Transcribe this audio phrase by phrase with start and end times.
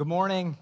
[0.00, 0.56] Good morning.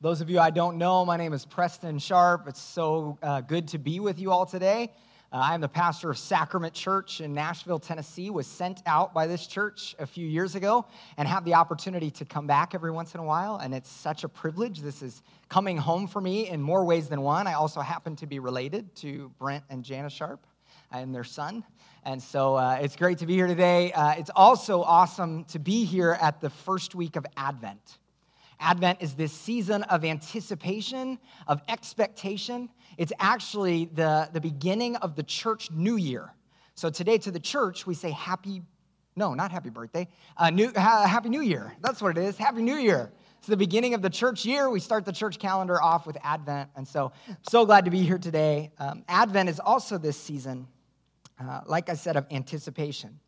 [0.00, 2.48] Those of you I don't know, my name is Preston Sharp.
[2.48, 4.92] It's so uh, good to be with you all today.
[5.32, 8.30] Uh, I'm the pastor of Sacrament Church in Nashville, Tennessee.
[8.30, 10.86] Was sent out by this church a few years ago
[11.18, 14.24] and have the opportunity to come back every once in a while, and it's such
[14.24, 14.80] a privilege.
[14.80, 17.46] This is coming home for me in more ways than one.
[17.46, 20.44] I also happen to be related to Brent and Janice Sharp
[20.90, 21.64] and their son.
[22.04, 23.92] And so uh, it's great to be here today.
[23.92, 27.98] Uh, it's also awesome to be here at the first week of Advent.
[28.60, 32.68] Advent is this season of anticipation, of expectation.
[32.96, 36.32] It's actually the, the beginning of the church new year.
[36.74, 38.62] So today to the church, we say happy,
[39.16, 41.74] no, not happy birthday, uh, new, ha, happy new year.
[41.80, 43.10] That's what it is, happy new year.
[43.38, 44.70] It's the beginning of the church year.
[44.70, 46.70] We start the church calendar off with Advent.
[46.76, 47.12] And so,
[47.48, 48.70] so glad to be here today.
[48.78, 50.66] Um, Advent is also this season
[51.40, 53.18] uh, like I said, of anticipation.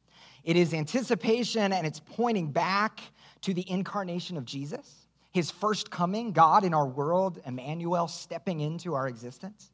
[0.44, 3.00] It is anticipation and it's pointing back
[3.42, 8.94] to the incarnation of Jesus, his first coming, God in our world, Emmanuel stepping into
[8.94, 9.70] our existence.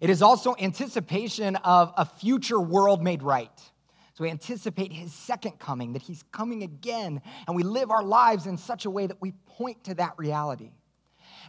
[0.00, 3.50] It is also anticipation of a future world made right.
[4.14, 8.46] So we anticipate his second coming, that he's coming again, and we live our lives
[8.46, 10.72] in such a way that we point to that reality.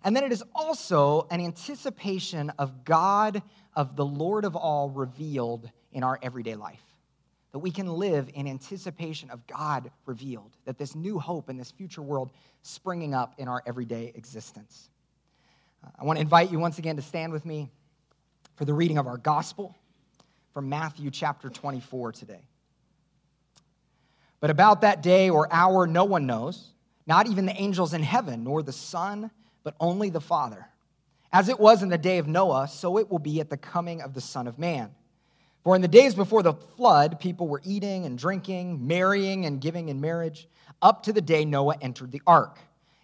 [0.04, 3.42] And then it is also an anticipation of God,
[3.76, 6.84] of the Lord of all revealed in our everyday life.
[7.52, 11.72] That we can live in anticipation of God revealed, that this new hope and this
[11.72, 12.32] future world
[12.62, 14.90] springing up in our everyday existence.
[15.84, 17.70] Uh, I want to invite you once again to stand with me
[18.56, 19.76] for the reading of our gospel
[20.54, 22.42] from Matthew chapter 24 today.
[24.40, 26.70] But about that day or hour, no one knows,
[27.08, 29.32] not even the angels in heaven, nor the Son,
[29.64, 30.68] but only the Father.
[31.32, 34.02] As it was in the day of Noah, so it will be at the coming
[34.02, 34.92] of the Son of Man.
[35.64, 39.90] For in the days before the flood, people were eating and drinking, marrying and giving
[39.90, 40.48] in marriage,
[40.82, 42.60] up to the day Noah entered the ark.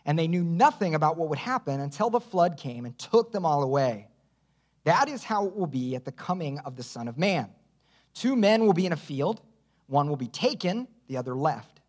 [0.05, 3.45] And they knew nothing about what would happen until the flood came and took them
[3.45, 4.07] all away.
[4.83, 7.49] That is how it will be at the coming of the Son of Man.
[8.13, 9.41] Two men will be in a field,
[9.87, 11.81] one will be taken, the other left.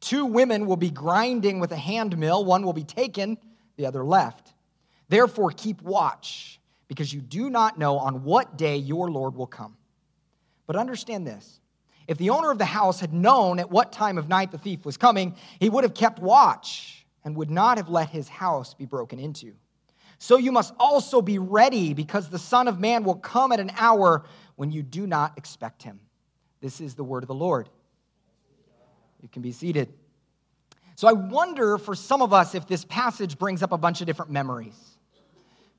[0.00, 3.38] Two women will be grinding with a hand mill, one will be taken,
[3.76, 4.52] the other left.
[5.08, 9.76] Therefore, keep watch, because you do not know on what day your Lord will come.
[10.66, 11.60] But understand this
[12.06, 14.84] if the owner of the house had known at what time of night the thief
[14.84, 18.84] was coming, he would have kept watch and would not have let his house be
[18.84, 19.54] broken into.
[20.18, 23.72] So you must also be ready, because the Son of Man will come at an
[23.76, 24.24] hour
[24.56, 26.00] when you do not expect him.
[26.60, 27.68] This is the word of the Lord.
[29.20, 29.92] You can be seated.
[30.96, 34.06] So I wonder for some of us if this passage brings up a bunch of
[34.06, 34.93] different memories.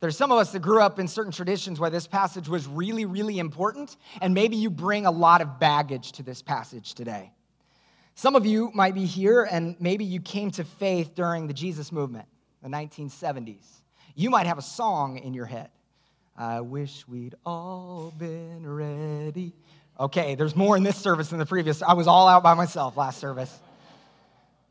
[0.06, 3.06] There's some of us that grew up in certain traditions where this passage was really,
[3.06, 7.32] really important, and maybe you bring a lot of baggage to this passage today.
[8.14, 11.92] Some of you might be here, and maybe you came to faith during the Jesus
[11.92, 12.28] movement,
[12.62, 13.66] the 1970s.
[14.14, 15.72] You might have a song in your head.
[16.38, 19.56] I wish we'd all been ready.
[20.00, 21.82] Okay, there's more in this service than the previous.
[21.82, 23.60] I was all out by myself last service.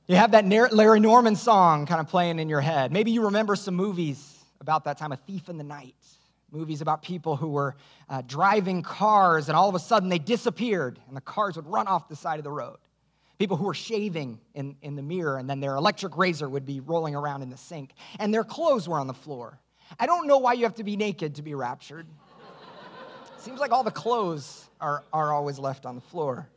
[0.07, 2.93] You have that Larry Norman song kind of playing in your head.
[2.93, 4.31] Maybe you remember some movies
[4.61, 5.95] about that time, A Thief in the Night.
[6.51, 7.75] Movies about people who were
[8.09, 11.89] uh, driving cars and all of a sudden they disappeared and the cars would run
[11.89, 12.77] off the side of the road.
[13.39, 16.79] People who were shaving in, in the mirror and then their electric razor would be
[16.79, 19.59] rolling around in the sink and their clothes were on the floor.
[19.99, 22.07] I don't know why you have to be naked to be raptured.
[23.39, 26.49] Seems like all the clothes are, are always left on the floor.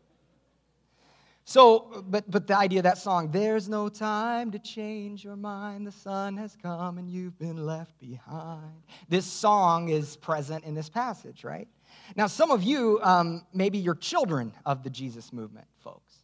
[1.50, 5.88] So, but, but the idea of that song, there's no time to change your mind.
[5.88, 8.84] The Son has come and you've been left behind.
[9.08, 11.70] This song is present in this passage, right?
[12.18, 16.16] Now, some of you, um, maybe you're children of the Jesus movement, folks.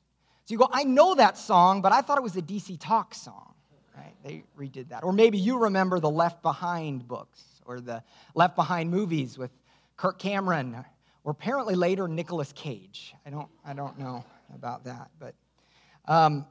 [0.43, 3.15] So you go, I know that song, but I thought it was a DC Talk
[3.15, 3.53] song,
[3.95, 4.15] right?
[4.25, 5.05] They redid that.
[5.05, 8.03] Or maybe you remember the Left Behind books or the
[8.35, 9.51] Left Behind movies with
[9.95, 10.83] Kirk Cameron,
[11.23, 13.15] or apparently later Nicolas Cage.
[13.25, 15.11] I don't, I don't know about that.
[15.19, 15.35] But,
[16.07, 16.45] um,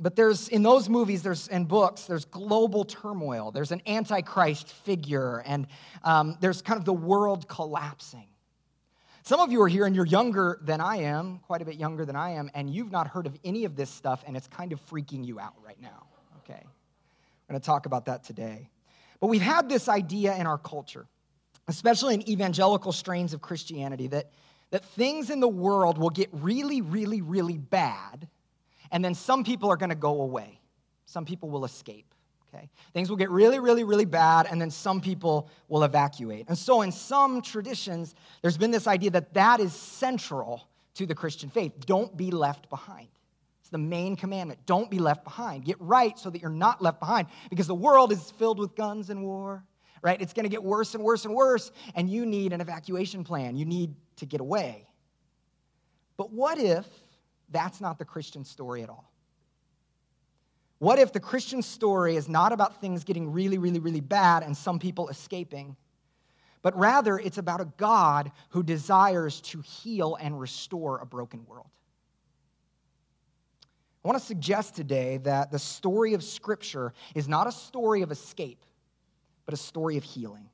[0.00, 3.50] but there's in those movies there's and books there's global turmoil.
[3.50, 5.66] There's an antichrist figure and
[6.04, 8.28] um, there's kind of the world collapsing.
[9.22, 12.06] Some of you are here and you're younger than i am quite a bit younger
[12.06, 14.72] than i am and you've not heard of any of this stuff and it's kind
[14.72, 16.06] of freaking you out right now
[16.44, 16.62] okay?
[16.62, 18.70] We're going to talk about that today.
[19.20, 21.06] But we've had this idea in our culture
[21.68, 24.30] especially in evangelical strains of christianity that
[24.70, 28.28] that things in the world will get really, really, really bad,
[28.90, 30.60] and then some people are going to go away.
[31.06, 32.14] Some people will escape.
[32.54, 32.68] Okay?
[32.94, 36.48] Things will get really, really, really bad, and then some people will evacuate.
[36.48, 41.14] And so, in some traditions, there's been this idea that that is central to the
[41.14, 41.72] Christian faith.
[41.86, 43.08] Don't be left behind.
[43.60, 44.60] It's the main commandment.
[44.64, 45.64] Don't be left behind.
[45.64, 49.10] Get right so that you're not left behind because the world is filled with guns
[49.10, 49.62] and war,
[50.02, 50.20] right?
[50.20, 53.56] It's going to get worse and worse and worse, and you need an evacuation plan.
[53.56, 54.86] You need to get away.
[56.16, 56.86] But what if
[57.50, 59.10] that's not the Christian story at all?
[60.78, 64.56] What if the Christian story is not about things getting really, really, really bad and
[64.56, 65.76] some people escaping,
[66.62, 71.66] but rather it's about a God who desires to heal and restore a broken world?
[74.04, 78.12] I want to suggest today that the story of Scripture is not a story of
[78.12, 78.64] escape,
[79.48, 80.46] but a story of healing.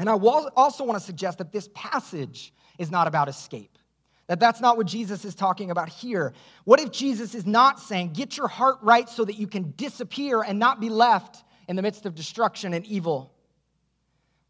[0.00, 3.78] And I also want to suggest that this passage is not about escape.
[4.26, 6.32] That that's not what Jesus is talking about here.
[6.64, 10.42] What if Jesus is not saying, get your heart right so that you can disappear
[10.42, 13.32] and not be left in the midst of destruction and evil?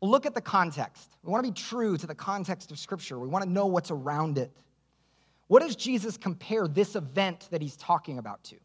[0.00, 1.18] Well, look at the context.
[1.22, 3.90] We want to be true to the context of Scripture, we want to know what's
[3.90, 4.50] around it.
[5.48, 8.56] What does Jesus compare this event that he's talking about to?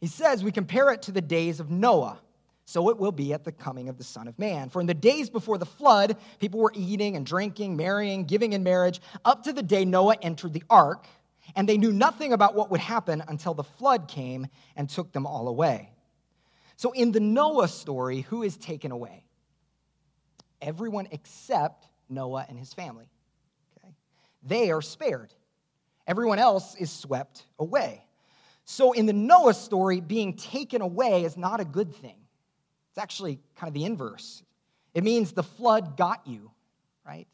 [0.00, 2.18] He says we compare it to the days of Noah
[2.72, 4.70] so it will be at the coming of the Son of Man.
[4.70, 8.62] For in the days before the flood, people were eating and drinking, marrying, giving in
[8.62, 11.06] marriage, up to the day Noah entered the ark,
[11.54, 15.26] and they knew nothing about what would happen until the flood came and took them
[15.26, 15.90] all away.
[16.76, 19.26] So in the Noah story, who is taken away?
[20.62, 23.10] Everyone except Noah and his family.
[23.76, 23.92] Okay?
[24.44, 25.34] They are spared.
[26.06, 28.02] Everyone else is swept away.
[28.64, 32.16] So in the Noah story, being taken away is not a good thing.
[32.92, 34.42] It's actually kind of the inverse.
[34.92, 36.50] It means the flood got you,
[37.06, 37.26] right?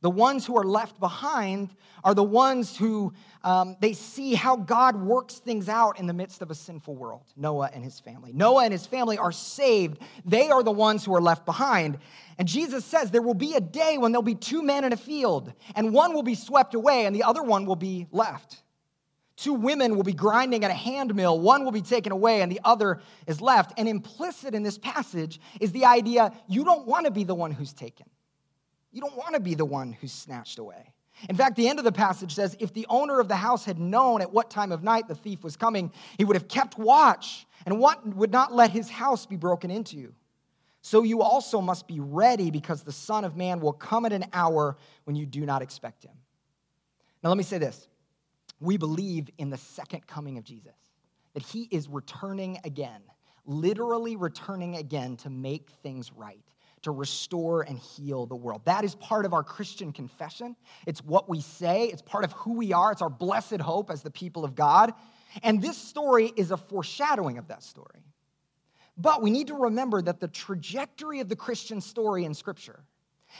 [0.00, 1.68] The ones who are left behind
[2.02, 3.12] are the ones who
[3.44, 7.24] um, they see how God works things out in the midst of a sinful world.
[7.36, 8.32] Noah and his family.
[8.32, 9.98] Noah and his family are saved.
[10.24, 11.98] They are the ones who are left behind.
[12.38, 14.96] And Jesus says there will be a day when there'll be two men in a
[14.96, 18.62] field, and one will be swept away, and the other one will be left.
[19.38, 21.38] Two women will be grinding at a hand mill.
[21.38, 23.72] One will be taken away and the other is left.
[23.78, 27.52] And implicit in this passage is the idea you don't want to be the one
[27.52, 28.06] who's taken.
[28.90, 30.92] You don't want to be the one who's snatched away.
[31.28, 33.78] In fact, the end of the passage says if the owner of the house had
[33.78, 37.46] known at what time of night the thief was coming, he would have kept watch
[37.64, 40.12] and would not let his house be broken into.
[40.82, 44.24] So you also must be ready because the Son of Man will come at an
[44.32, 46.14] hour when you do not expect him.
[47.22, 47.86] Now, let me say this
[48.60, 50.74] we believe in the second coming of Jesus,
[51.34, 53.00] that he is returning again,
[53.46, 56.44] literally returning again to make things right,
[56.82, 58.62] to restore and heal the world.
[58.64, 60.56] That is part of our Christian confession.
[60.86, 64.02] It's what we say, it's part of who we are, it's our blessed hope as
[64.02, 64.92] the people of God.
[65.42, 68.04] And this story is a foreshadowing of that story.
[68.96, 72.80] But we need to remember that the trajectory of the Christian story in Scripture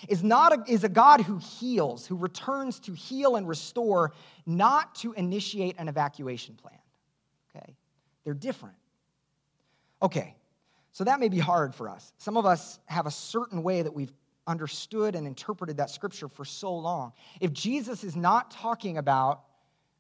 [0.09, 4.13] is, not a, is a God who heals, who returns to heal and restore,
[4.47, 6.79] not to initiate an evacuation plan.
[7.55, 7.77] Okay?
[8.25, 8.77] They're different.
[10.03, 10.37] Okay,
[10.93, 12.13] so that may be hard for us.
[12.19, 14.13] Some of us have a certain way that we've
[14.47, 17.13] understood and interpreted that scripture for so long.
[17.41, 19.43] If Jesus is not talking about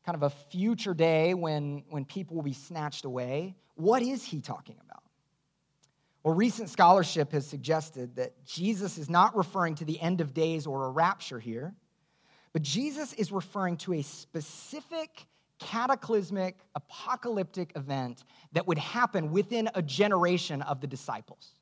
[0.05, 4.41] kind of a future day when, when people will be snatched away, what is he
[4.41, 5.03] talking about?
[6.29, 10.67] Well, recent scholarship has suggested that Jesus is not referring to the end of days
[10.67, 11.75] or a rapture here,
[12.53, 15.27] but Jesus is referring to a specific
[15.59, 21.55] cataclysmic, apocalyptic event that would happen within a generation of the disciples.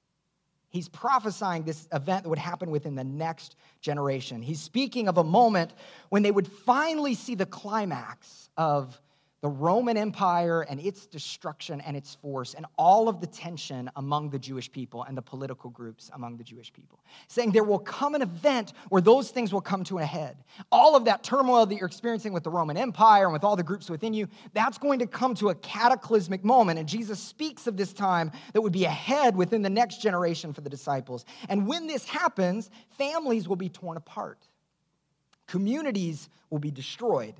[0.68, 4.42] He's prophesying this event that would happen within the next generation.
[4.42, 5.74] He's speaking of a moment
[6.08, 9.00] when they would finally see the climax of
[9.46, 14.28] the Roman Empire and its destruction and its force, and all of the tension among
[14.28, 16.98] the Jewish people and the political groups among the Jewish people.
[17.28, 20.36] Saying there will come an event where those things will come to a head.
[20.72, 23.62] All of that turmoil that you're experiencing with the Roman Empire and with all the
[23.62, 26.80] groups within you, that's going to come to a cataclysmic moment.
[26.80, 30.60] And Jesus speaks of this time that would be ahead within the next generation for
[30.60, 31.24] the disciples.
[31.48, 34.40] And when this happens, families will be torn apart,
[35.46, 37.36] communities will be destroyed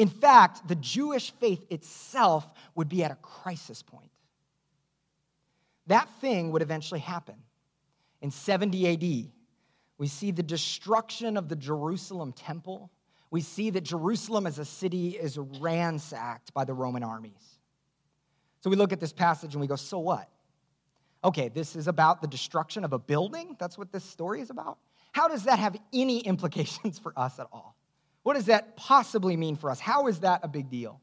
[0.00, 4.10] in fact, the Jewish faith itself would be at a crisis point.
[5.88, 7.34] That thing would eventually happen.
[8.22, 9.30] In 70 AD,
[9.98, 12.90] we see the destruction of the Jerusalem temple.
[13.30, 17.58] We see that Jerusalem as a city is ransacked by the Roman armies.
[18.62, 20.30] So we look at this passage and we go, so what?
[21.22, 23.54] Okay, this is about the destruction of a building.
[23.60, 24.78] That's what this story is about.
[25.12, 27.76] How does that have any implications for us at all?
[28.22, 29.80] What does that possibly mean for us?
[29.80, 31.00] How is that a big deal?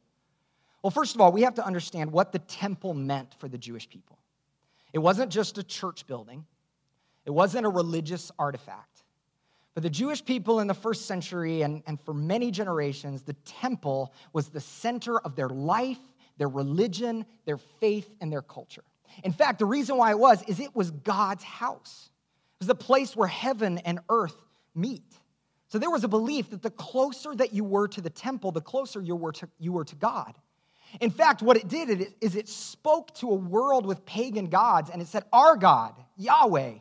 [0.83, 3.89] Well, first of all, we have to understand what the temple meant for the Jewish
[3.89, 4.19] people.
[4.93, 6.45] It wasn't just a church building,
[7.25, 9.03] it wasn't a religious artifact.
[9.73, 14.11] For the Jewish people in the first century and, and for many generations, the temple
[14.33, 15.99] was the center of their life,
[16.39, 18.83] their religion, their faith, and their culture.
[19.23, 22.09] In fact, the reason why it was is it was God's house.
[22.55, 24.35] It was the place where heaven and earth
[24.73, 25.03] meet.
[25.69, 28.61] So there was a belief that the closer that you were to the temple, the
[28.61, 30.33] closer you were to, you were to God.
[31.01, 35.01] In fact, what it did is it spoke to a world with pagan gods and
[35.01, 36.75] it said, Our God, Yahweh,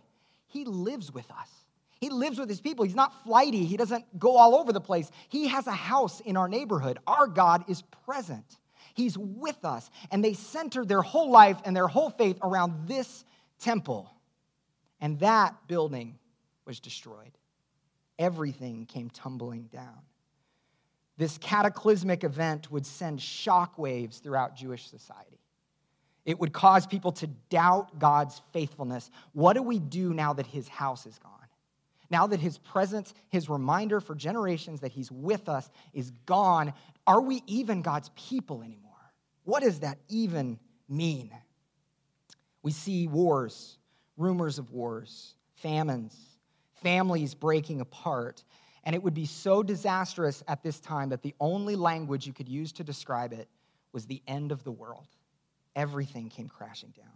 [0.47, 1.49] He lives with us.
[1.99, 2.85] He lives with his people.
[2.85, 3.65] He's not flighty.
[3.65, 5.11] He doesn't go all over the place.
[5.29, 6.99] He has a house in our neighborhood.
[7.07, 8.45] Our God is present.
[8.95, 9.91] He's with us.
[10.11, 13.25] And they centered their whole life and their whole faith around this
[13.59, 14.11] temple.
[15.01, 16.19] And that building
[16.67, 17.33] was destroyed.
[18.19, 20.01] Everything came tumbling down.
[21.19, 25.41] This cataclysmic event would send shockwaves throughout Jewish society.
[26.25, 29.11] It would cause people to doubt God's faithfulness.
[29.33, 31.33] What do we do now that his house is gone?
[32.11, 36.73] Now that his presence, his reminder for generations that he's with us is gone,
[37.07, 38.93] are we even God's people anymore?
[39.45, 40.59] What does that even
[40.89, 41.31] mean?
[42.63, 43.79] We see wars,
[44.17, 46.17] rumors of wars, famines,
[46.83, 48.45] families breaking apart.
[48.85, 52.49] And it would be so disastrous at this time that the only language you could
[52.49, 53.49] use to describe it
[53.93, 55.09] was the end of the world.
[55.75, 57.07] Everything came crashing down.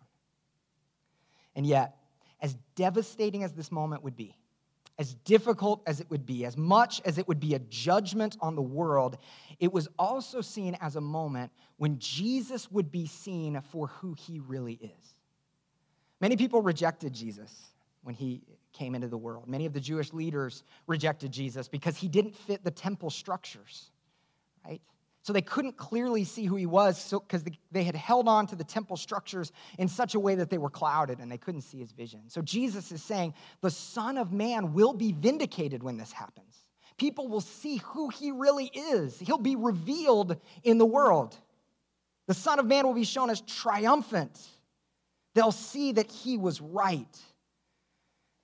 [1.54, 1.96] And yet,
[2.40, 4.36] as devastating as this moment would be,
[4.98, 8.54] as difficult as it would be, as much as it would be a judgment on
[8.54, 9.16] the world,
[9.58, 14.40] it was also seen as a moment when Jesus would be seen for who he
[14.40, 15.14] really is.
[16.20, 17.50] Many people rejected Jesus
[18.02, 19.48] when he came into the world.
[19.48, 23.90] Many of the Jewish leaders rejected Jesus because he didn't fit the temple structures,
[24.64, 24.80] right?
[25.22, 28.56] So they couldn't clearly see who he was because so, they had held on to
[28.56, 31.78] the temple structures in such a way that they were clouded and they couldn't see
[31.78, 32.22] his vision.
[32.28, 36.64] So Jesus is saying the Son of Man will be vindicated when this happens.
[36.96, 41.36] People will see who he really is, he'll be revealed in the world.
[42.26, 44.38] The Son of Man will be shown as triumphant.
[45.34, 47.18] They'll see that he was right.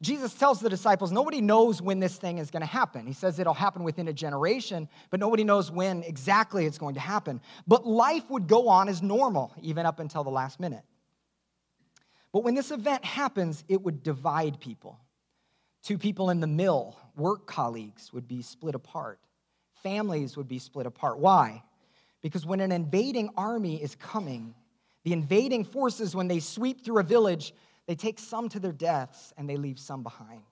[0.03, 3.07] Jesus tells the disciples, nobody knows when this thing is going to happen.
[3.07, 7.01] He says it'll happen within a generation, but nobody knows when exactly it's going to
[7.01, 7.41] happen.
[7.67, 10.85] But life would go on as normal, even up until the last minute.
[12.31, 15.01] But when this event happens, it would divide people.
[15.83, 19.19] Two people in the mill, work colleagues, would be split apart.
[19.83, 21.19] Families would be split apart.
[21.19, 21.63] Why?
[22.21, 24.55] Because when an invading army is coming,
[25.05, 27.55] the invading forces, when they sweep through a village,
[27.87, 30.43] they take some to their deaths and they leave some behind.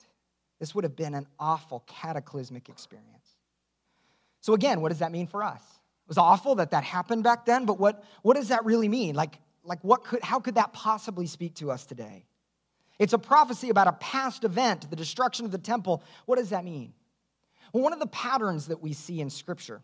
[0.61, 3.29] This would have been an awful, cataclysmic experience.
[4.41, 5.61] So, again, what does that mean for us?
[5.61, 9.14] It was awful that that happened back then, but what, what does that really mean?
[9.14, 12.26] Like, like what could, how could that possibly speak to us today?
[12.99, 16.03] It's a prophecy about a past event, the destruction of the temple.
[16.26, 16.93] What does that mean?
[17.73, 19.83] Well, one of the patterns that we see in Scripture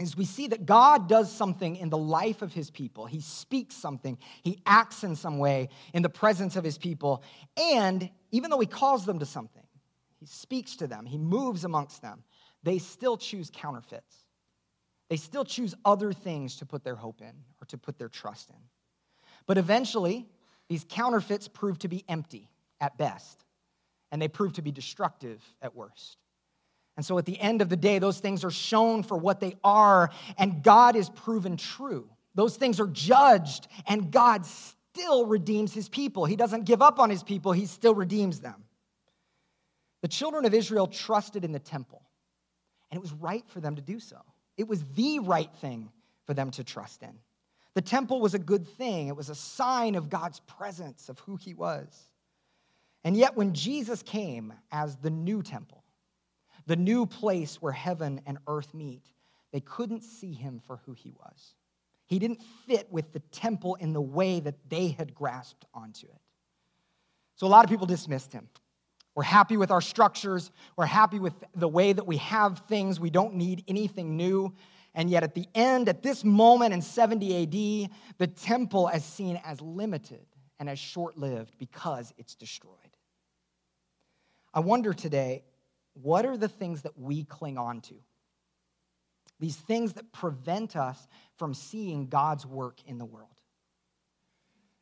[0.00, 3.06] is we see that God does something in the life of his people.
[3.06, 7.22] He speaks something, he acts in some way in the presence of his people.
[7.56, 9.64] And even though he calls them to something,
[10.18, 12.22] he speaks to them, he moves amongst them,
[12.62, 14.24] they still choose counterfeits.
[15.08, 18.50] They still choose other things to put their hope in or to put their trust
[18.50, 18.56] in.
[19.46, 20.28] But eventually,
[20.68, 22.48] these counterfeits prove to be empty
[22.80, 23.44] at best,
[24.12, 26.16] and they prove to be destructive at worst.
[26.96, 29.54] And so at the end of the day, those things are shown for what they
[29.64, 32.08] are, and God is proven true.
[32.34, 36.24] Those things are judged, and God still redeems his people.
[36.24, 38.64] He doesn't give up on his people, he still redeems them.
[40.02, 42.02] The children of Israel trusted in the temple,
[42.90, 44.16] and it was right for them to do so.
[44.56, 45.90] It was the right thing
[46.26, 47.14] for them to trust in.
[47.74, 51.36] The temple was a good thing, it was a sign of God's presence, of who
[51.36, 52.10] he was.
[53.04, 55.79] And yet, when Jesus came as the new temple,
[56.66, 59.02] the new place where heaven and earth meet,
[59.52, 61.54] they couldn't see him for who he was.
[62.06, 66.20] He didn't fit with the temple in the way that they had grasped onto it.
[67.36, 68.48] So a lot of people dismissed him.
[69.14, 73.10] We're happy with our structures, we're happy with the way that we have things, we
[73.10, 74.54] don't need anything new.
[74.94, 79.40] And yet, at the end, at this moment in 70 AD, the temple is seen
[79.44, 80.26] as limited
[80.58, 82.74] and as short lived because it's destroyed.
[84.52, 85.44] I wonder today
[86.02, 87.94] what are the things that we cling on to?
[89.38, 93.28] These things that prevent us from seeing God's work in the world.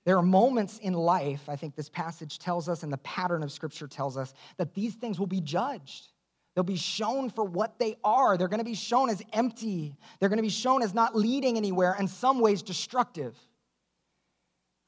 [0.05, 3.53] There are moments in life, I think this passage tells us, and the pattern of
[3.53, 6.09] Scripture tells us, that these things will be judged.
[6.55, 8.37] They'll be shown for what they are.
[8.37, 9.97] They're going to be shown as empty.
[10.19, 13.37] They're going to be shown as not leading anywhere, and some ways destructive.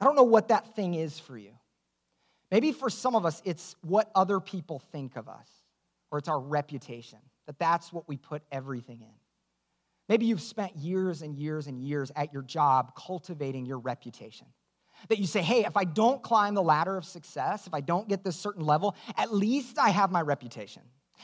[0.01, 1.53] I don't know what that thing is for you.
[2.51, 5.47] Maybe for some of us, it's what other people think of us
[6.11, 9.15] or it's our reputation, that that's what we put everything in.
[10.09, 14.49] Maybe you've spent years and years and years at your job cultivating your reputation.
[15.09, 18.09] That you say, hey, if I don't climb the ladder of success, if I don't
[18.09, 20.83] get this certain level, at least I have my reputation.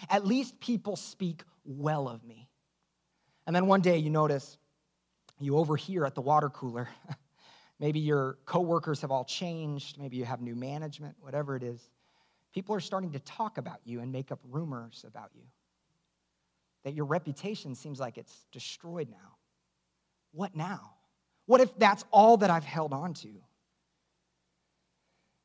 [0.09, 2.49] At least people speak well of me.
[3.47, 4.57] And then one day you notice
[5.39, 6.89] you overhear at the water cooler.
[7.81, 9.99] maybe your coworkers have all changed.
[9.99, 11.81] Maybe you have new management, whatever it is.
[12.57, 15.43] People are starting to talk about you and make up rumors about you.
[16.85, 19.37] That your reputation seems like it's destroyed now.
[20.33, 20.95] What now?
[21.45, 23.29] What if that's all that I've held on to?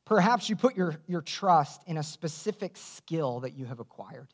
[0.06, 4.28] Perhaps you put your, your trust in a specific skill that you have acquired.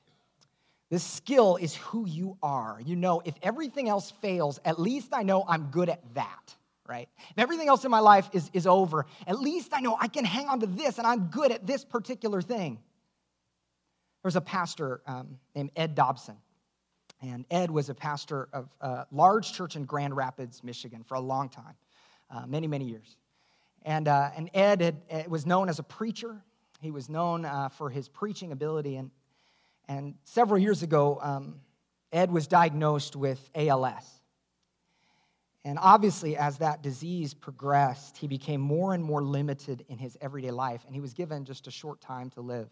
[0.88, 2.80] This skill is who you are.
[2.86, 6.54] You know, if everything else fails, at least I know I'm good at that,
[6.88, 7.08] right?
[7.30, 10.24] If everything else in my life is, is over, at least I know I can
[10.24, 12.74] hang on to this and I'm good at this particular thing.
[12.74, 16.36] There was a pastor um, named Ed Dobson.
[17.20, 21.20] And Ed was a pastor of a large church in Grand Rapids, Michigan, for a
[21.20, 21.74] long time,
[22.30, 23.16] uh, many, many years.
[23.82, 24.80] And, uh, and Ed
[25.10, 26.40] had, was known as a preacher.
[26.80, 28.96] He was known uh, for his preaching ability.
[28.96, 29.10] And,
[29.88, 31.56] and several years ago, um,
[32.12, 34.17] Ed was diagnosed with ALS.
[35.68, 40.50] And obviously, as that disease progressed, he became more and more limited in his everyday
[40.50, 42.70] life, and he was given just a short time to live.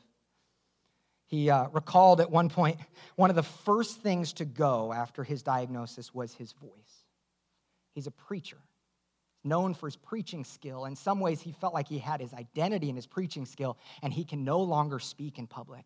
[1.26, 2.78] He uh, recalled at one point
[3.16, 7.04] one of the first things to go after his diagnosis was his voice.
[7.94, 8.62] He's a preacher,
[9.44, 10.86] known for his preaching skill.
[10.86, 14.10] In some ways, he felt like he had his identity in his preaching skill, and
[14.10, 15.84] he can no longer speak in public.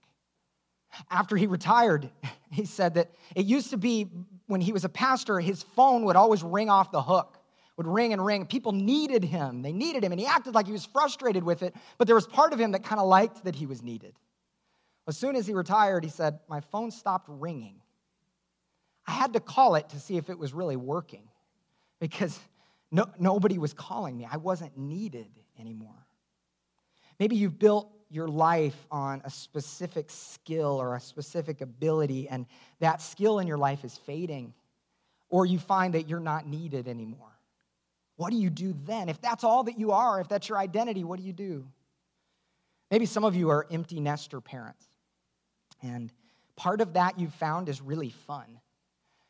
[1.10, 2.10] After he retired,
[2.50, 4.08] he said that it used to be
[4.46, 7.38] when he was a pastor, his phone would always ring off the hook,
[7.76, 8.46] would ring and ring.
[8.46, 9.62] People needed him.
[9.62, 12.26] They needed him, and he acted like he was frustrated with it, but there was
[12.26, 14.14] part of him that kind of liked that he was needed.
[15.06, 17.80] As soon as he retired, he said, My phone stopped ringing.
[19.06, 21.28] I had to call it to see if it was really working
[22.00, 22.38] because
[22.90, 24.26] no, nobody was calling me.
[24.30, 25.28] I wasn't needed
[25.58, 26.06] anymore.
[27.18, 32.44] Maybe you've built your life on a specific skill or a specific ability, and
[32.80, 34.52] that skill in your life is fading,
[35.28, 37.28] or you find that you're not needed anymore.
[38.16, 39.08] What do you do then?
[39.08, 41.66] If that's all that you are, if that's your identity, what do you do?
[42.90, 44.84] Maybe some of you are empty nester parents,
[45.82, 46.12] and
[46.56, 48.58] part of that you've found is really fun.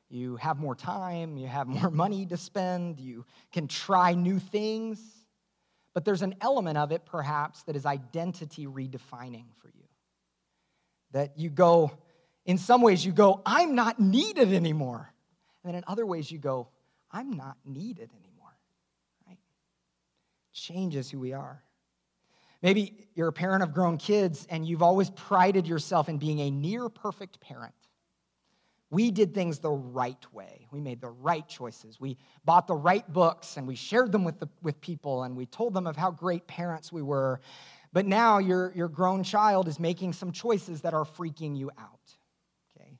[0.08, 5.19] You have more time, you have more money to spend, you can try new things
[5.94, 9.84] but there's an element of it, perhaps, that is identity redefining for you.
[11.12, 11.92] That you go,
[12.44, 15.12] in some ways, you go, I'm not needed anymore.
[15.62, 16.68] And then in other ways, you go,
[17.10, 18.56] I'm not needed anymore.
[19.26, 19.38] Right?
[20.52, 21.62] Changes who we are.
[22.62, 26.50] Maybe you're a parent of grown kids and you've always prided yourself in being a
[26.50, 27.74] near perfect parent.
[28.90, 30.66] We did things the right way.
[30.72, 32.00] We made the right choices.
[32.00, 35.46] We bought the right books and we shared them with, the, with people and we
[35.46, 37.40] told them of how great parents we were.
[37.92, 42.16] But now your, your grown child is making some choices that are freaking you out.
[42.76, 42.98] Okay?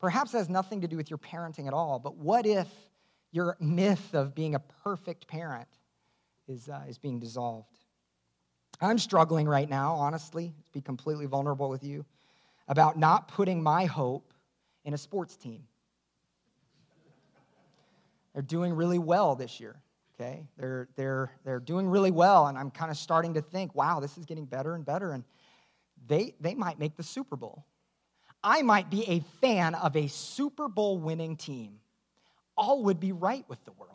[0.00, 2.68] Perhaps has nothing to do with your parenting at all, but what if
[3.32, 5.68] your myth of being a perfect parent
[6.48, 7.78] is, uh, is being dissolved?
[8.80, 12.04] I'm struggling right now, honestly, to be completely vulnerable with you,
[12.66, 14.33] about not putting my hope
[14.84, 15.62] in a sports team.
[18.32, 19.76] They're doing really well this year,
[20.14, 20.44] okay?
[20.58, 24.18] They're, they're, they're doing really well, and I'm kind of starting to think, wow, this
[24.18, 25.24] is getting better and better, and
[26.08, 27.64] they, they might make the Super Bowl.
[28.42, 31.78] I might be a fan of a Super Bowl winning team.
[32.56, 33.92] All would be right with the world.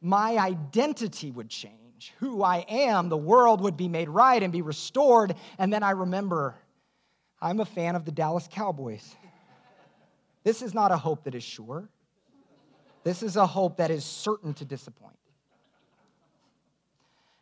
[0.00, 2.12] My identity would change.
[2.20, 5.34] Who I am, the world would be made right and be restored.
[5.58, 6.54] And then I remember
[7.40, 9.14] I'm a fan of the Dallas Cowboys.
[10.46, 11.88] This is not a hope that is sure.
[13.02, 15.18] This is a hope that is certain to disappoint.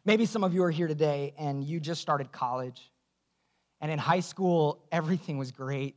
[0.06, 2.90] Maybe some of you are here today and you just started college.
[3.82, 5.96] And in high school, everything was great.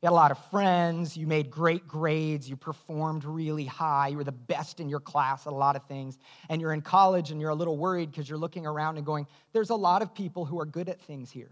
[0.00, 4.16] You had a lot of friends, you made great grades, you performed really high, you
[4.16, 6.16] were the best in your class at a lot of things.
[6.48, 9.26] And you're in college and you're a little worried because you're looking around and going,
[9.52, 11.50] there's a lot of people who are good at things here.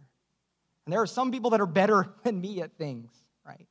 [0.86, 3.10] And there are some people that are better than me at things,
[3.44, 3.66] right?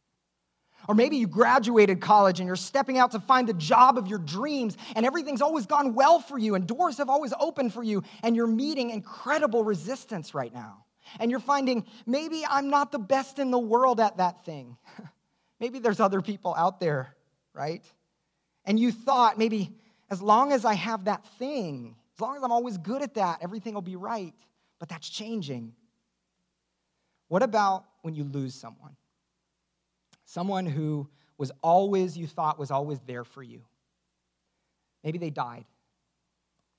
[0.88, 4.20] Or maybe you graduated college and you're stepping out to find the job of your
[4.20, 8.04] dreams, and everything's always gone well for you, and doors have always opened for you,
[8.22, 10.86] and you're meeting incredible resistance right now.
[11.20, 14.78] And you're finding maybe I'm not the best in the world at that thing.
[15.60, 17.16] maybe there's other people out there,
[17.54, 17.84] right?
[18.66, 19.72] And you thought maybe
[20.10, 23.40] as long as I have that thing, as long as I'm always good at that,
[23.42, 24.34] everything will be right.
[24.80, 25.74] But that's changing.
[27.28, 28.96] What about when you lose someone?
[30.34, 33.62] Someone who was always, you thought, was always there for you.
[35.04, 35.66] Maybe they died,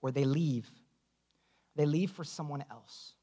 [0.03, 0.69] or they leave.
[1.77, 3.15] They leave for someone else.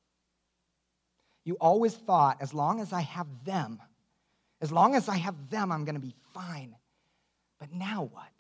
[1.44, 3.82] You always thought, as long as I have them,
[4.62, 6.78] as long as I have them, I'm going to be fine.
[7.60, 8.32] But now what?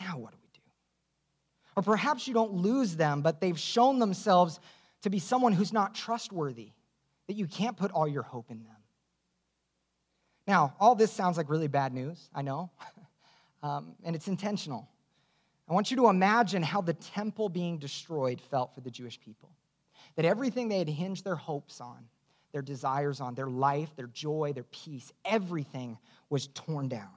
[0.00, 0.60] Now what do we do?
[1.74, 4.60] Or perhaps you don't lose them, but they've shown themselves
[5.02, 6.70] to be someone who's not trustworthy,
[7.26, 8.76] that you can't put all your hope in them.
[10.46, 12.70] Now, all this sounds like really bad news, I know,
[13.62, 14.88] um, and it's intentional.
[15.68, 19.50] I want you to imagine how the temple being destroyed felt for the Jewish people.
[20.16, 22.04] That everything they had hinged their hopes on,
[22.52, 27.08] their desires on, their life, their joy, their peace, everything was torn down.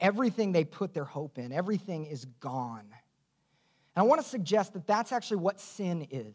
[0.00, 2.86] Everything they put their hope in, everything is gone.
[2.90, 6.34] And I want to suggest that that's actually what sin is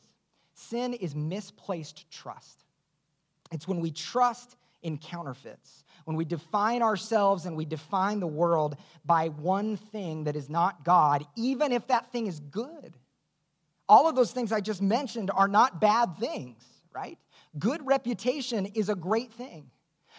[0.54, 2.66] sin is misplaced trust.
[3.52, 8.76] It's when we trust in counterfeits, when we define ourselves and we define the world
[9.06, 12.98] by one thing that is not God, even if that thing is good.
[13.88, 16.64] All of those things I just mentioned are not bad things,
[16.94, 17.18] right?
[17.60, 19.70] Good reputation is a great thing.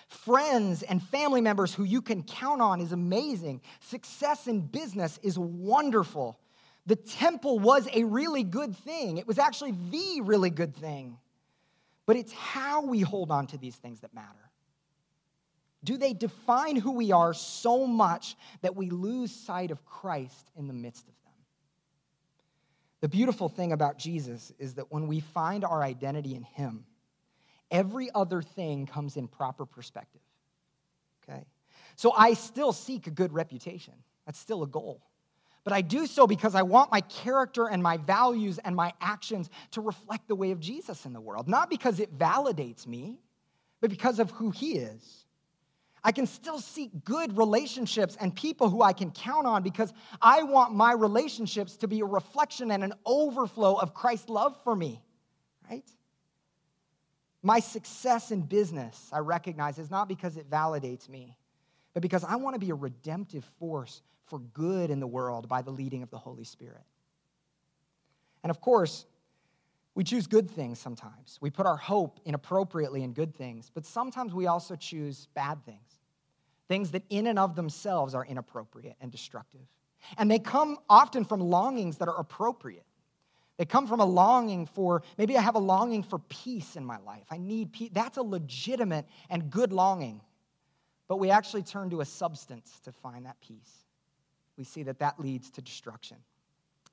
[0.09, 3.63] Friends and family members who you can count on is amazing.
[3.81, 6.39] Success in business is wonderful.
[6.87, 9.19] The temple was a really good thing.
[9.19, 11.17] It was actually the really good thing.
[12.05, 14.51] But it's how we hold on to these things that matter.
[15.85, 20.69] Do they define who we are so much that we lose sight of Christ in
[20.69, 21.33] the midst of them?
[23.01, 26.85] The beautiful thing about Jesus is that when we find our identity in Him,
[27.71, 30.21] every other thing comes in proper perspective.
[31.29, 31.45] Okay?
[31.97, 33.95] So I still seek a good reputation.
[34.25, 35.03] That's still a goal.
[35.65, 39.49] But I do so because I want my character and my values and my actions
[39.73, 41.49] to reflect the way of Jesus in the world.
[41.49, 43.21] Not because it validates me,
[43.81, 45.22] but because of who He is.
[46.05, 50.43] I can still seek good relationships and people who I can count on because I
[50.43, 55.01] want my relationships to be a reflection and an overflow of Christ's love for me,
[55.71, 55.89] right?
[57.43, 61.37] My success in business, I recognize, is not because it validates me,
[61.95, 65.63] but because I want to be a redemptive force for good in the world by
[65.63, 66.83] the leading of the Holy Spirit.
[68.43, 69.07] And of course,
[69.95, 71.39] we choose good things sometimes.
[71.41, 76.03] We put our hope inappropriately in good things, but sometimes we also choose bad things
[76.73, 79.61] things that in and of themselves are inappropriate and destructive.
[80.17, 82.87] And they come often from longings that are appropriate.
[83.59, 86.97] They come from a longing for, maybe I have a longing for peace in my
[86.99, 87.27] life.
[87.31, 87.91] I need peace.
[87.93, 90.23] That's a legitimate and good longing.
[91.09, 93.85] But we actually turn to a substance to find that peace.
[94.57, 96.17] We see that that leads to destruction.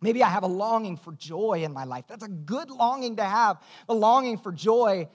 [0.01, 2.05] Maybe I have a longing for joy in my life.
[2.07, 5.09] That's a good longing to have, a longing for joy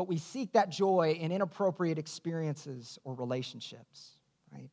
[0.00, 4.12] but we seek that joy in inappropriate experiences or relationships,
[4.50, 4.70] right?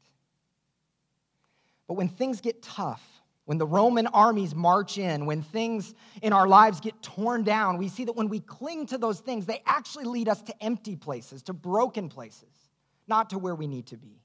[1.85, 3.05] But when things get tough,
[3.43, 7.89] when the Roman armies march in, when things in our lives get torn down, we
[7.89, 11.43] see that when we cling to those things, they actually lead us to empty places,
[11.43, 12.69] to broken places,
[13.05, 14.21] not to where we need to be.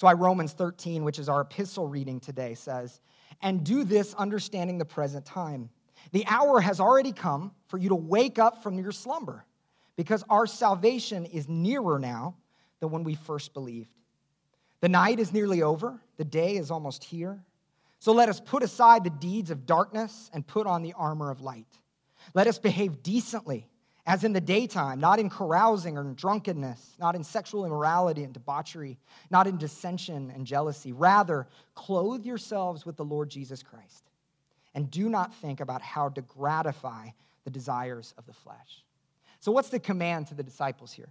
[0.00, 3.02] So, why Romans 13, which is our epistle reading today, says,
[3.42, 5.68] And do this understanding the present time.
[6.12, 9.44] The hour has already come for you to wake up from your slumber
[9.96, 12.34] because our salvation is nearer now
[12.80, 13.90] than when we first believed.
[14.80, 17.44] The night is nearly over, the day is almost here.
[17.98, 21.42] So let us put aside the deeds of darkness and put on the armor of
[21.42, 21.78] light.
[22.32, 23.66] Let us behave decently,
[24.06, 28.32] as in the daytime, not in carousing or in drunkenness, not in sexual immorality and
[28.32, 28.98] debauchery,
[29.30, 30.92] not in dissension and jealousy.
[30.92, 34.10] Rather, clothe yourselves with the Lord Jesus Christ,
[34.74, 37.08] and do not think about how to gratify
[37.44, 38.84] the desires of the flesh.
[39.40, 41.08] So, what's the command to the disciples here?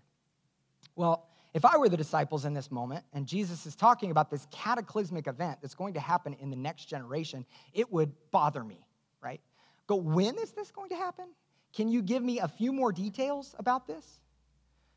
[0.95, 4.45] Well, if I were the disciples in this moment and Jesus is talking about this
[4.51, 8.85] cataclysmic event that's going to happen in the next generation, it would bother me,
[9.21, 9.41] right?
[9.87, 11.25] Go, when is this going to happen?
[11.73, 14.19] Can you give me a few more details about this?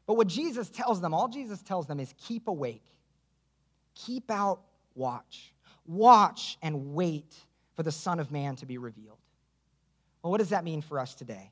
[0.06, 2.84] But what Jesus tells them, all Jesus tells them is keep awake,
[3.94, 4.60] keep out
[4.94, 5.52] watch,
[5.86, 7.34] watch and wait
[7.74, 9.18] for the Son of Man to be revealed.
[10.22, 11.50] Well, what does that mean for us today?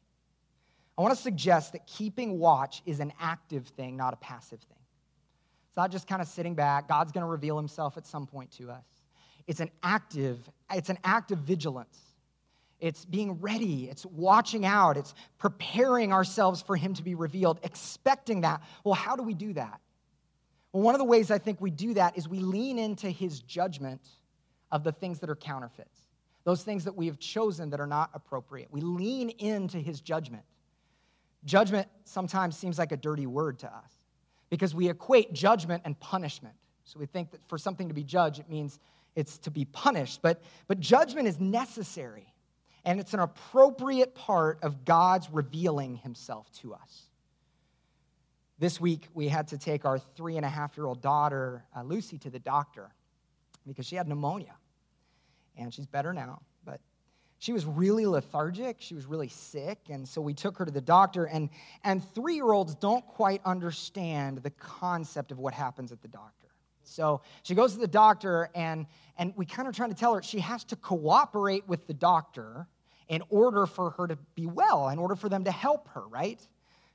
[0.99, 4.79] I want to suggest that keeping watch is an active thing, not a passive thing.
[5.69, 6.89] It's not just kind of sitting back.
[6.89, 8.85] God's going to reveal himself at some point to us.
[9.47, 10.39] It's an active,
[10.73, 11.99] it's an active vigilance.
[12.81, 13.89] It's being ready.
[13.91, 14.97] It's watching out.
[14.97, 18.63] It's preparing ourselves for him to be revealed, expecting that.
[18.85, 19.81] Well, how do we do that?
[20.73, 23.41] Well, one of the ways I think we do that is we lean into his
[23.41, 24.01] judgment
[24.73, 25.99] of the things that are counterfeits,
[26.45, 28.69] those things that we have chosen that are not appropriate.
[28.71, 30.45] We lean into his judgment.
[31.45, 33.93] Judgment sometimes seems like a dirty word to us.
[34.51, 36.55] because we equate judgment and punishment.
[36.85, 38.81] So we think that for something to be judged, it means
[39.15, 40.21] it's to be punished.
[40.23, 42.27] But, but judgment is necessary,
[42.85, 47.03] and it's an appropriate part of God's revealing himself to us.
[48.59, 51.83] This week, we had to take our three and a half year old daughter, uh,
[51.83, 52.91] Lucy, to the doctor
[53.67, 54.55] because she had pneumonia.
[55.57, 56.81] And she's better now, but
[57.39, 58.77] she was really lethargic.
[58.81, 59.79] She was really sick.
[59.89, 61.25] And so we took her to the doctor.
[61.25, 61.49] And,
[61.85, 66.50] and three year olds don't quite understand the concept of what happens at the doctor.
[66.85, 70.23] So she goes to the doctor, and, and we kind of trying to tell her
[70.23, 72.67] she has to cooperate with the doctor
[73.09, 76.41] in order for her to be well, in order for them to help her, right?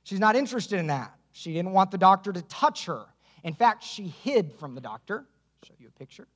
[0.02, 1.14] She's not interested in that.
[1.32, 3.04] She didn't want the doctor to touch her.
[3.44, 5.18] In fact, she hid from the doctor.
[5.18, 6.26] I'll show you a picture.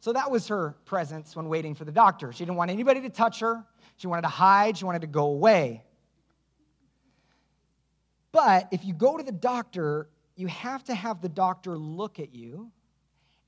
[0.00, 2.32] So that was her presence when waiting for the doctor.
[2.32, 3.64] She didn't want anybody to touch her.
[3.96, 4.78] She wanted to hide.
[4.78, 5.84] She wanted to go away.
[8.32, 12.34] But if you go to the doctor, you have to have the doctor look at
[12.34, 12.70] you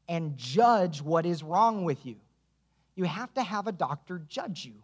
[0.09, 2.17] and judge what is wrong with you.
[2.95, 4.75] You have to have a doctor judge you.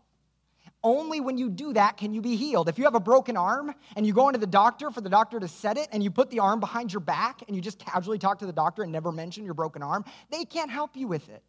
[0.82, 2.68] Only when you do that can you be healed.
[2.68, 5.38] If you have a broken arm and you go into the doctor for the doctor
[5.38, 8.18] to set it and you put the arm behind your back and you just casually
[8.18, 11.28] talk to the doctor and never mention your broken arm, they can't help you with
[11.28, 11.42] it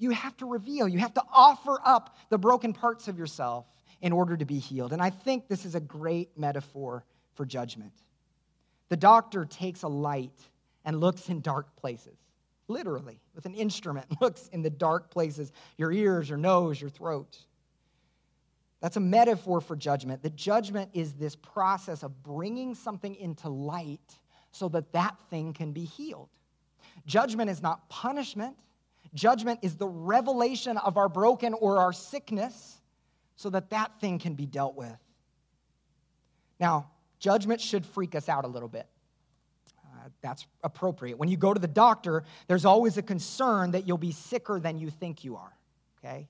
[0.00, 3.66] you have to reveal, you have to offer up the broken parts of yourself
[4.00, 4.92] in order to be healed.
[4.94, 7.92] And I think this is a great metaphor for judgment.
[8.90, 10.38] The doctor takes a light
[10.84, 12.18] and looks in dark places,
[12.68, 17.38] literally, with an instrument, looks in the dark places your ears, your nose, your throat.
[18.82, 20.22] That's a metaphor for judgment.
[20.22, 24.14] The judgment is this process of bringing something into light
[24.52, 26.28] so that that thing can be healed.
[27.06, 28.56] Judgment is not punishment,
[29.14, 32.80] Judgment is the revelation of our broken or our sickness
[33.36, 34.96] so that that thing can be dealt with.
[36.60, 38.86] Now, judgment should freak us out a little bit.
[39.84, 41.18] Uh, that's appropriate.
[41.18, 44.78] When you go to the doctor, there's always a concern that you'll be sicker than
[44.78, 45.52] you think you are,
[45.98, 46.26] okay?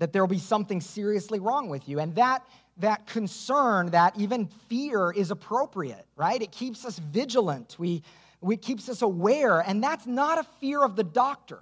[0.00, 2.00] That there'll be something seriously wrong with you.
[2.00, 2.44] And that,
[2.78, 6.42] that concern, that even fear is appropriate, right?
[6.42, 7.76] It keeps us vigilant.
[7.78, 8.02] We,
[8.40, 9.60] we keeps us aware.
[9.60, 11.60] And that's not a fear of the doctor.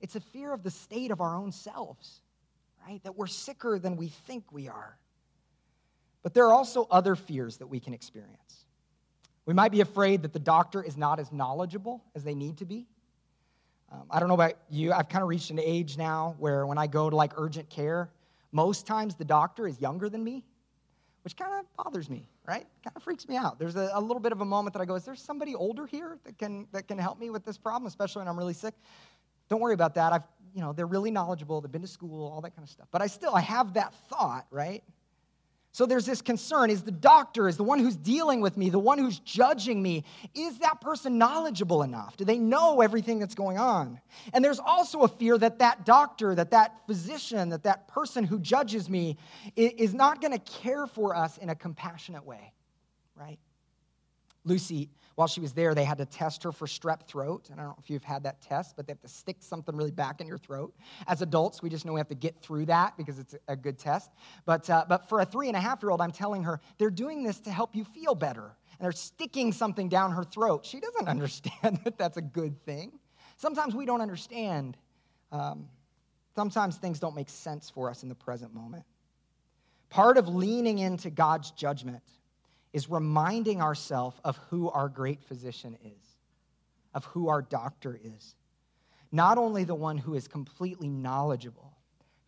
[0.00, 2.20] It's a fear of the state of our own selves,
[2.86, 3.02] right?
[3.02, 4.96] That we're sicker than we think we are.
[6.24, 8.64] But there are also other fears that we can experience.
[9.46, 12.64] We might be afraid that the doctor is not as knowledgeable as they need to
[12.64, 12.86] be.
[13.92, 16.78] Um, I don't know about you, I've kind of reached an age now where when
[16.78, 18.08] I go to like urgent care,
[18.50, 20.44] most times the doctor is younger than me,
[21.22, 22.66] which kind of bothers me, right?
[22.82, 23.58] Kind of freaks me out.
[23.58, 25.86] There's a, a, little bit of a moment that I go, is there somebody older
[25.86, 28.74] here that can, that can help me with this problem, especially when I'm really sick?
[29.50, 30.12] Don't worry about that.
[30.14, 31.60] I've, you know, they're really knowledgeable.
[31.60, 32.88] They've been to school, all that kind of stuff.
[32.90, 34.82] But I still, I have that thought, right?
[35.74, 38.78] So there's this concern is the doctor, is the one who's dealing with me, the
[38.78, 42.16] one who's judging me, is that person knowledgeable enough?
[42.16, 44.00] Do they know everything that's going on?
[44.32, 48.38] And there's also a fear that that doctor, that that physician, that that person who
[48.38, 49.18] judges me
[49.56, 52.52] is not going to care for us in a compassionate way,
[53.16, 53.40] right?
[54.44, 57.48] Lucy while she was there, they had to test her for strep throat.
[57.50, 59.74] And I don't know if you've had that test, but they have to stick something
[59.76, 60.74] really back in your throat.
[61.06, 63.78] As adults, we just know we have to get through that because it's a good
[63.78, 64.10] test.
[64.44, 66.90] But, uh, but for a three and a half year old, I'm telling her they're
[66.90, 68.56] doing this to help you feel better.
[68.78, 70.66] And they're sticking something down her throat.
[70.66, 72.98] She doesn't understand that that's a good thing.
[73.36, 74.76] Sometimes we don't understand.
[75.30, 75.68] Um,
[76.34, 78.84] sometimes things don't make sense for us in the present moment.
[79.90, 82.02] Part of leaning into God's judgment
[82.74, 86.16] is reminding ourselves of who our great physician is,
[86.92, 88.34] of who our doctor is.
[89.12, 91.72] Not only the one who is completely knowledgeable,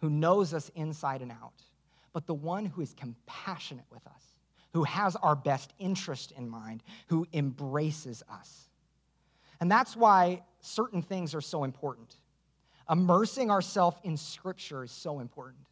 [0.00, 1.64] who knows us inside and out,
[2.12, 4.22] but the one who is compassionate with us,
[4.72, 8.68] who has our best interest in mind, who embraces us.
[9.60, 12.14] And that's why certain things are so important.
[12.88, 15.66] Immersing ourselves in Scripture is so important.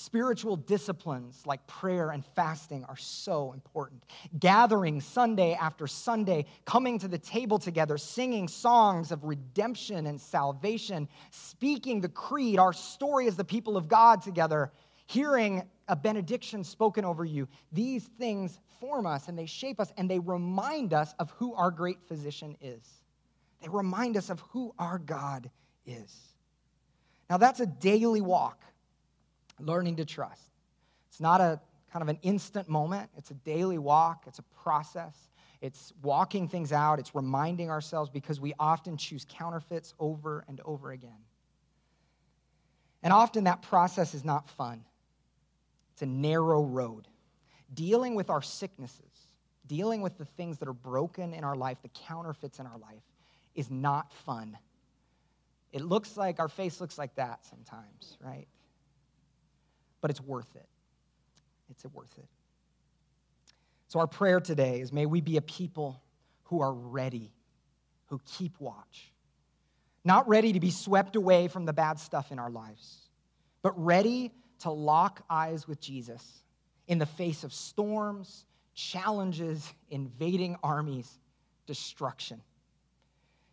[0.00, 4.04] Spiritual disciplines like prayer and fasting are so important.
[4.38, 11.08] Gathering Sunday after Sunday, coming to the table together, singing songs of redemption and salvation,
[11.32, 14.70] speaking the creed, our story as the people of God together,
[15.08, 17.48] hearing a benediction spoken over you.
[17.72, 21.72] These things form us and they shape us and they remind us of who our
[21.72, 22.88] great physician is.
[23.60, 25.50] They remind us of who our God
[25.84, 26.16] is.
[27.28, 28.62] Now, that's a daily walk
[29.60, 30.50] learning to trust.
[31.08, 31.60] It's not a
[31.92, 35.28] kind of an instant moment, it's a daily walk, it's a process.
[35.60, 40.92] It's walking things out, it's reminding ourselves because we often choose counterfeits over and over
[40.92, 41.24] again.
[43.02, 44.84] And often that process is not fun.
[45.92, 47.08] It's a narrow road.
[47.74, 49.28] Dealing with our sicknesses,
[49.66, 53.02] dealing with the things that are broken in our life, the counterfeits in our life,
[53.54, 54.56] is not fun.
[55.72, 58.46] It looks like our face looks like that sometimes, right?
[60.00, 60.66] But it's worth it.
[61.70, 62.28] It's worth it.
[63.88, 66.02] So, our prayer today is may we be a people
[66.44, 67.32] who are ready,
[68.06, 69.12] who keep watch.
[70.04, 73.08] Not ready to be swept away from the bad stuff in our lives,
[73.62, 76.42] but ready to lock eyes with Jesus
[76.86, 81.18] in the face of storms, challenges, invading armies,
[81.66, 82.40] destruction.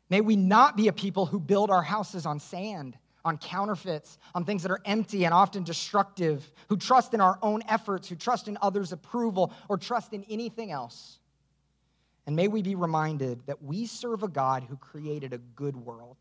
[0.10, 4.46] May we not be a people who build our houses on sand, on counterfeits, on
[4.46, 8.48] things that are empty and often destructive, who trust in our own efforts, who trust
[8.48, 11.20] in others' approval, or trust in anything else.
[12.28, 16.18] And may we be reminded that we serve a God who created a good world.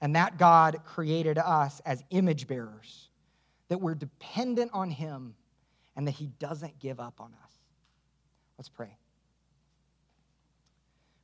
[0.00, 3.08] And that God created us as image bearers,
[3.68, 5.34] that we're dependent on Him,
[5.96, 7.52] and that He doesn't give up on us.
[8.58, 8.96] Let's pray.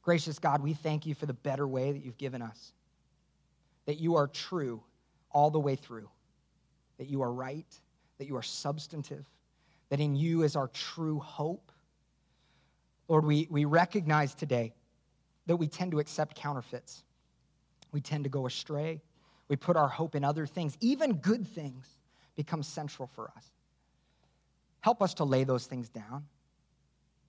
[0.02, 2.72] Gracious God, we thank you for the better way that you've given us.
[3.90, 4.84] That you are true
[5.32, 6.08] all the way through,
[6.98, 7.66] that you are right,
[8.18, 9.26] that you are substantive,
[9.88, 11.72] that in you is our true hope.
[13.08, 14.74] Lord, we, we recognize today
[15.46, 17.02] that we tend to accept counterfeits.
[17.90, 19.02] We tend to go astray.
[19.48, 21.88] We put our hope in other things, even good things
[22.36, 23.44] become central for us.
[24.82, 26.26] Help us to lay those things down.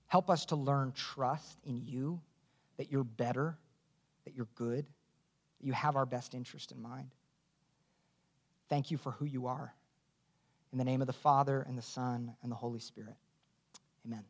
[0.06, 2.21] Help us to learn trust in you
[2.78, 3.58] that you're better,
[4.26, 4.86] that you're good,
[5.63, 7.12] you have our best interest in mind.
[8.69, 9.74] Thank you for who you are.
[10.71, 13.15] In the name of the Father, and the Son, and the Holy Spirit.
[14.06, 14.24] Amen.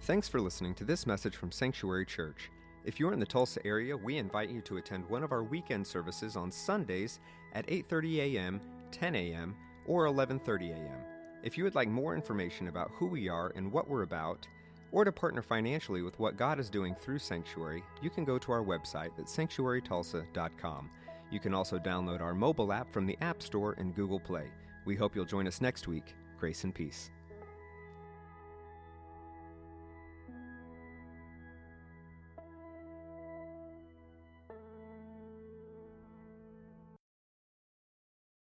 [0.00, 2.50] Thanks for listening to this message from Sanctuary Church.
[2.86, 5.86] If you're in the Tulsa area, we invite you to attend one of our weekend
[5.86, 7.20] services on Sundays
[7.52, 9.54] at 8:30 a.m., 10 a.m.,
[9.86, 11.00] or 11:30 a.m.
[11.42, 14.46] If you would like more information about who we are and what we're about,
[14.92, 18.52] or to partner financially with what God is doing through Sanctuary, you can go to
[18.52, 20.90] our website at sanctuarytulsa.com.
[21.30, 24.48] You can also download our mobile app from the App Store and Google Play.
[24.84, 26.14] We hope you'll join us next week.
[26.38, 27.10] Grace and peace.